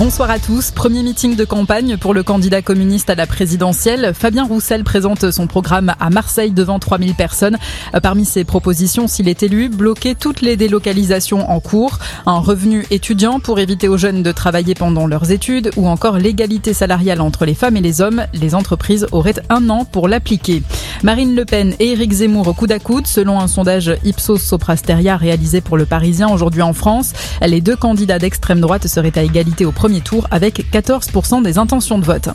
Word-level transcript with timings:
Bonsoir 0.00 0.30
à 0.30 0.38
tous. 0.38 0.70
Premier 0.70 1.02
meeting 1.02 1.36
de 1.36 1.44
campagne 1.44 1.98
pour 1.98 2.14
le 2.14 2.22
candidat 2.22 2.62
communiste 2.62 3.10
à 3.10 3.14
la 3.14 3.26
présidentielle. 3.26 4.12
Fabien 4.14 4.46
Roussel 4.46 4.82
présente 4.82 5.30
son 5.30 5.46
programme 5.46 5.92
à 6.00 6.08
Marseille 6.08 6.52
devant 6.52 6.78
3000 6.78 7.14
personnes. 7.14 7.58
Parmi 8.02 8.24
ses 8.24 8.44
propositions, 8.44 9.08
s'il 9.08 9.28
est 9.28 9.42
élu, 9.42 9.68
bloquer 9.68 10.14
toutes 10.14 10.40
les 10.40 10.56
délocalisations 10.56 11.50
en 11.50 11.60
cours, 11.60 11.98
un 12.24 12.38
revenu 12.38 12.86
étudiant 12.90 13.40
pour 13.40 13.58
éviter 13.58 13.88
aux 13.88 13.98
jeunes 13.98 14.22
de 14.22 14.32
travailler 14.32 14.74
pendant 14.74 15.06
leurs 15.06 15.32
études 15.32 15.70
ou 15.76 15.86
encore 15.86 16.16
l'égalité 16.16 16.72
salariale 16.72 17.20
entre 17.20 17.44
les 17.44 17.54
femmes 17.54 17.76
et 17.76 17.82
les 17.82 18.00
hommes. 18.00 18.24
Les 18.32 18.54
entreprises 18.54 19.06
auraient 19.12 19.34
un 19.50 19.68
an 19.68 19.84
pour 19.84 20.08
l'appliquer. 20.08 20.62
Marine 21.02 21.36
Le 21.36 21.44
Pen 21.44 21.74
et 21.78 21.92
Éric 21.92 22.12
Zemmour 22.12 22.48
au 22.48 22.54
coude 22.54 22.72
à 22.72 22.78
coude, 22.78 23.06
selon 23.06 23.38
un 23.38 23.48
sondage 23.48 23.92
Ipsos 24.04 24.38
Soprasteria 24.38 25.18
réalisé 25.18 25.60
pour 25.60 25.76
le 25.76 25.84
Parisien 25.84 26.30
aujourd'hui 26.30 26.62
en 26.62 26.72
France. 26.72 27.12
Les 27.42 27.60
deux 27.60 27.76
candidats 27.76 28.18
d'extrême 28.18 28.60
droite 28.60 28.86
seraient 28.86 29.18
à 29.18 29.22
égalité 29.22 29.66
au 29.66 29.72
premier 29.72 29.89
tour 29.98 30.28
avec 30.30 30.70
14% 30.72 31.42
des 31.42 31.58
intentions 31.58 31.98
de 31.98 32.04
vote. 32.04 32.28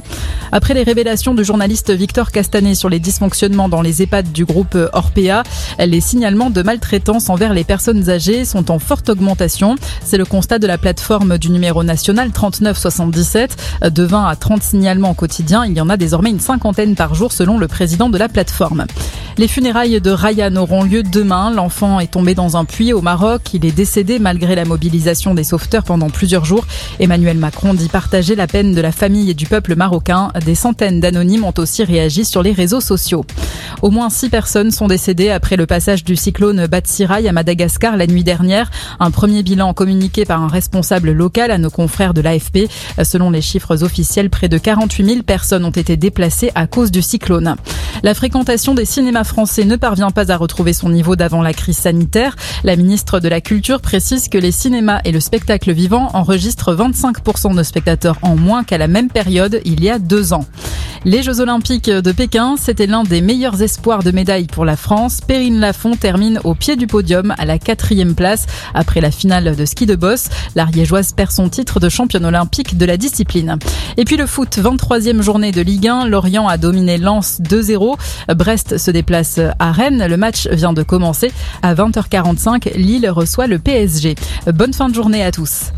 Après 0.52 0.73
les 0.73 0.84
révélations 0.84 1.34
du 1.34 1.45
journaliste 1.45 1.91
Victor 1.91 2.31
Castanet 2.31 2.76
sur 2.76 2.90
les 2.90 3.00
dysfonctionnements 3.00 3.70
dans 3.70 3.81
les 3.81 4.02
EHPAD 4.02 4.34
du 4.34 4.44
groupe 4.44 4.78
Orpea, 4.91 5.44
les 5.80 6.02
signalements 6.02 6.50
de 6.50 6.62
maltraitance 6.62 7.30
envers 7.30 7.54
les 7.54 7.64
personnes 7.64 8.09
âgées 8.09 8.44
sont 8.44 8.70
en 8.70 8.80
forte 8.80 9.09
augmentation. 9.09 9.76
C'est 10.04 10.18
le 10.18 10.26
constat 10.26 10.59
de 10.59 10.68
la 10.68 10.78
plateforme 10.78 11.38
du 11.38 11.50
numéro 11.50 11.84
national 11.84 12.31
3977. 12.31 13.56
De 13.92 14.03
20 14.03 14.28
à 14.28 14.36
30 14.36 14.62
signalements 14.62 15.14
quotidiens, 15.14 15.66
il 15.66 15.73
y 15.73 15.81
en 15.81 15.90
a 15.90 15.98
désormais 15.98 16.31
une 16.31 16.40
cinquantaine 16.40 16.95
par 16.95 17.16
jour 17.16 17.31
selon 17.31 17.58
le 17.58 17.67
président 17.67 18.09
de 18.09 18.17
la 18.17 18.28
plateforme. 18.28 18.86
Les 19.38 19.49
funérailles 19.49 19.99
de 19.99 20.12
Ryan 20.12 20.55
auront 20.55 20.84
lieu 20.84 21.03
demain. 21.03 21.52
L'enfant 21.52 21.99
est 21.99 22.07
tombé 22.07 22.35
dans 22.35 22.55
un 22.55 22.63
puits 22.63 22.94
au 22.94 23.02
Maroc. 23.02 23.53
Il 23.53 23.66
est 23.66 23.75
décédé 23.75 24.17
malgré 24.17 24.55
la 24.55 24.63
mobilisation 24.63 25.34
des 25.34 25.44
sauveteurs 25.44 25.84
pendant 25.84 26.09
plusieurs 26.09 26.45
jours. 26.45 26.66
Emmanuel 27.02 27.38
Macron 27.38 27.73
dit 27.73 27.89
partager 27.89 28.35
la 28.35 28.48
peine 28.48 28.73
de 28.73 28.80
la 28.80 28.94
famille 28.94 29.30
et 29.30 29.34
du 29.34 29.45
peuple 29.45 29.75
marocain. 29.75 30.31
Des 30.45 30.56
centaines 30.56 31.02
d'anonymes 31.02 31.44
ont 31.44 31.53
aussi 31.58 31.83
réagi 31.83 32.23
sur 32.23 32.44
les 32.44 32.53
réseaux 32.53 32.80
sociaux. 32.80 33.25
Au 33.81 33.89
moins 33.89 34.09
six 34.09 34.30
personnes 34.30 34.72
sont 34.72 34.88
décédées 34.88 35.31
après 35.31 35.58
le 35.58 35.66
passage 35.66 36.06
du 36.06 36.16
cyclone 36.16 36.67
Batsirai 36.67 37.28
à 37.28 37.33
Madagascar 37.33 37.97
la 37.97 38.08
nuit 38.08 38.23
dernière. 38.23 38.72
Un 39.02 39.11
premier 39.11 39.44
bilan 39.44 39.73
communiqué 39.73 40.23
par 40.23 40.41
un 40.41 40.47
responsable 40.47 41.11
local 41.11 41.52
à 41.52 41.58
nos 41.58 41.69
confrères 41.69 42.13
de 42.13 42.22
l'AFP. 42.22 42.69
Selon 43.03 43.31
les 43.31 43.41
chiffres 43.41 43.83
officiels, 43.83 44.30
près 44.30 44.47
de 44.47 44.58
48 44.58 45.06
000 45.06 45.23
personnes 45.23 45.66
ont 45.66 45.72
été 45.72 45.97
déplacées 45.97 46.53
à 46.56 46.67
cause 46.67 46.89
du 46.89 47.02
cyclone. 47.02 47.58
La 48.02 48.13
fréquentation 48.13 48.75
des 48.75 48.86
cinémas 48.86 49.25
français 49.26 49.66
ne 49.66 49.76
parvient 49.76 50.12
pas 50.12 50.31
à 50.31 50.38
retrouver 50.38 50.73
son 50.73 50.90
niveau 50.90 51.16
d'avant 51.16 51.42
la 51.42 51.54
crise 51.54 51.78
sanitaire. 51.78 52.36
La 52.64 52.76
ministre 52.76 53.20
de 53.20 53.28
la 53.28 53.42
Culture 53.42 53.81
précise 53.81 54.30
que 54.30 54.38
les 54.38 54.52
cinémas 54.52 55.02
et 55.06 55.12
le 55.12 55.20
spectacle 55.20 55.72
vivant 55.72 56.09
enregistrent 56.14 56.73
25% 56.73 57.56
de 57.56 57.64
spectateurs 57.64 58.18
en 58.22 58.36
moins 58.36 58.64
qu'à 58.64 58.78
la 58.78 58.88
même 58.88 59.09
période 59.09 59.62
il 59.66 59.84
y 59.84 59.90
a 59.90 60.00
deux 60.00 60.34
ans. 60.34 60.46
Les 61.08 61.22
Jeux 61.22 61.39
Olympiques 61.39 61.92
de 61.92 62.11
Pékin, 62.11 62.56
c'était 62.59 62.88
l'un 62.88 63.03
des 63.03 63.22
meilleurs 63.22 63.61
espoirs 63.61 64.02
de 64.02 64.09
médaille 64.09 64.48
pour 64.48 64.66
la 64.66 64.75
France. 64.75 65.22
Perrine 65.22 65.59
Lafont 65.59 65.95
termine 65.95 66.39
au 66.44 66.56
pied 66.56 66.75
du 66.75 66.88
podium 66.88 67.31
à 67.38 67.45
la 67.45 67.59
quatrième 67.59 68.16
place 68.16 68.47
après 68.73 69.02
la 69.02 69.12
finale 69.12 69.56
de 69.56 69.66
ski 69.66 69.86
de 69.86 69.95
boss. 69.95 70.30
L'Ariégeoise 70.56 71.14
perd 71.14 71.30
son 71.30 71.47
titre 71.47 71.80
de 71.80 71.89
championne 71.89 72.25
olympique 72.25 72.75
de 72.75 72.86
la 72.88 72.97
discipline. 72.97 73.59
Et 73.97 74.03
puis 74.03 74.17
le 74.17 74.25
foot, 74.25 74.58
23e 74.58 75.22
journée 75.22 75.52
de 75.52 75.62
Ligue 75.62 75.89
1. 75.89 76.08
Lorient 76.08 76.47
a 76.47 76.58
dominé 76.58 76.97
Lens 76.97 77.40
2-0. 77.40 77.97
Brest 78.36 78.80
se 78.80 78.90
déplace 78.90 79.40
à 79.59 79.72
Rennes. 79.72 80.08
Le 80.08 80.17
match 80.17 80.47
vient 80.47 80.73
de 80.73 80.81
commencer. 80.81 81.31
À 81.62 81.75
20h45, 81.75 82.78
Lille 82.78 83.08
reçoit 83.12 83.45
le 83.45 83.59
PSG. 83.59 84.16
Bonne 84.47 84.73
fin 84.73 84.90
de 84.90 84.95
journée 84.95 85.23
à 85.23 85.31
tous. 85.31 85.69